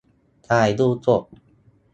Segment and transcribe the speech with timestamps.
[0.47, 1.23] -ถ่ายดูสด